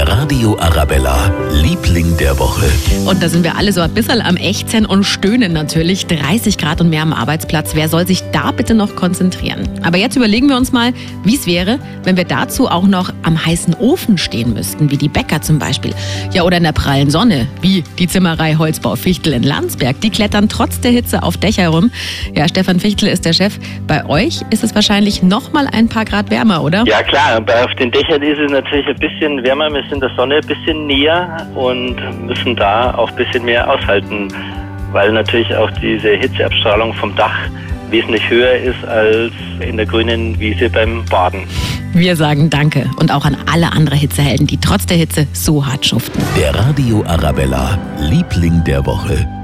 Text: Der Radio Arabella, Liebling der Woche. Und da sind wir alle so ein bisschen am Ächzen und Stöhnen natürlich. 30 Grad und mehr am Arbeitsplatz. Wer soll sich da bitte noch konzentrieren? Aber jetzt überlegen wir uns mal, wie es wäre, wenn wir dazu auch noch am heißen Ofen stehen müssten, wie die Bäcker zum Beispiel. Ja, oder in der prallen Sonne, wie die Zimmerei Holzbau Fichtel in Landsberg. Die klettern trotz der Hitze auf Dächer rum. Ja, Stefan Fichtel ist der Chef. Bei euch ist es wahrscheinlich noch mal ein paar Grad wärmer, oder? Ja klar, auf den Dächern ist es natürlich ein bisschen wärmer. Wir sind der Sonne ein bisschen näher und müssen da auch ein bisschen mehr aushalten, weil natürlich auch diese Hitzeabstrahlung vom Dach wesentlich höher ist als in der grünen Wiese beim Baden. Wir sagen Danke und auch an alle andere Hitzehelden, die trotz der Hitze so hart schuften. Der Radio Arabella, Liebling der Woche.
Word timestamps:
Der 0.00 0.08
Radio 0.08 0.58
Arabella, 0.58 1.30
Liebling 1.52 2.16
der 2.16 2.38
Woche. 2.38 2.64
Und 3.06 3.22
da 3.22 3.28
sind 3.28 3.44
wir 3.44 3.58
alle 3.58 3.70
so 3.70 3.82
ein 3.82 3.92
bisschen 3.92 4.22
am 4.22 4.38
Ächzen 4.38 4.86
und 4.86 5.04
Stöhnen 5.04 5.52
natürlich. 5.52 6.06
30 6.06 6.56
Grad 6.56 6.80
und 6.80 6.88
mehr 6.88 7.02
am 7.02 7.12
Arbeitsplatz. 7.12 7.74
Wer 7.74 7.86
soll 7.86 8.06
sich 8.06 8.22
da 8.32 8.50
bitte 8.50 8.72
noch 8.72 8.96
konzentrieren? 8.96 9.68
Aber 9.82 9.98
jetzt 9.98 10.16
überlegen 10.16 10.48
wir 10.48 10.56
uns 10.56 10.72
mal, 10.72 10.94
wie 11.24 11.34
es 11.34 11.46
wäre, 11.46 11.78
wenn 12.04 12.16
wir 12.16 12.24
dazu 12.24 12.66
auch 12.66 12.84
noch 12.84 13.12
am 13.24 13.44
heißen 13.44 13.74
Ofen 13.74 14.16
stehen 14.16 14.54
müssten, 14.54 14.90
wie 14.90 14.96
die 14.96 15.10
Bäcker 15.10 15.42
zum 15.42 15.58
Beispiel. 15.58 15.92
Ja, 16.32 16.44
oder 16.44 16.56
in 16.56 16.62
der 16.62 16.72
prallen 16.72 17.10
Sonne, 17.10 17.46
wie 17.60 17.84
die 17.98 18.08
Zimmerei 18.08 18.54
Holzbau 18.54 18.96
Fichtel 18.96 19.34
in 19.34 19.42
Landsberg. 19.42 20.00
Die 20.00 20.08
klettern 20.08 20.48
trotz 20.48 20.80
der 20.80 20.92
Hitze 20.92 21.22
auf 21.22 21.36
Dächer 21.36 21.68
rum. 21.68 21.90
Ja, 22.34 22.48
Stefan 22.48 22.80
Fichtel 22.80 23.10
ist 23.10 23.26
der 23.26 23.34
Chef. 23.34 23.58
Bei 23.86 24.06
euch 24.06 24.40
ist 24.48 24.64
es 24.64 24.74
wahrscheinlich 24.74 25.22
noch 25.22 25.52
mal 25.52 25.66
ein 25.70 25.90
paar 25.90 26.06
Grad 26.06 26.30
wärmer, 26.30 26.62
oder? 26.64 26.84
Ja 26.86 27.02
klar, 27.02 27.38
auf 27.38 27.74
den 27.74 27.90
Dächern 27.90 28.22
ist 28.22 28.38
es 28.38 28.50
natürlich 28.50 28.86
ein 28.86 28.96
bisschen 28.96 29.44
wärmer. 29.44 29.68
Wir 29.90 29.96
sind 29.96 30.02
der 30.02 30.16
Sonne 30.16 30.36
ein 30.36 30.46
bisschen 30.46 30.86
näher 30.86 31.48
und 31.56 31.96
müssen 32.24 32.54
da 32.54 32.94
auch 32.94 33.10
ein 33.10 33.16
bisschen 33.16 33.44
mehr 33.44 33.68
aushalten, 33.68 34.28
weil 34.92 35.10
natürlich 35.10 35.52
auch 35.56 35.68
diese 35.82 36.10
Hitzeabstrahlung 36.10 36.94
vom 36.94 37.12
Dach 37.16 37.36
wesentlich 37.90 38.22
höher 38.30 38.52
ist 38.52 38.84
als 38.86 39.32
in 39.58 39.76
der 39.78 39.86
grünen 39.86 40.38
Wiese 40.38 40.70
beim 40.70 41.04
Baden. 41.06 41.40
Wir 41.92 42.14
sagen 42.14 42.50
Danke 42.50 42.88
und 43.00 43.10
auch 43.10 43.24
an 43.24 43.36
alle 43.52 43.72
andere 43.72 43.96
Hitzehelden, 43.96 44.46
die 44.46 44.58
trotz 44.58 44.86
der 44.86 44.96
Hitze 44.96 45.26
so 45.32 45.66
hart 45.66 45.84
schuften. 45.84 46.22
Der 46.38 46.54
Radio 46.54 47.02
Arabella, 47.08 47.76
Liebling 47.98 48.62
der 48.62 48.86
Woche. 48.86 49.39